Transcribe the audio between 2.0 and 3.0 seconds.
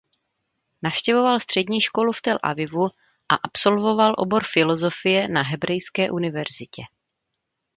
v Tel Avivu